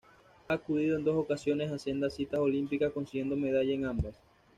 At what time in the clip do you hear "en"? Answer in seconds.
0.97-1.03, 3.71-3.85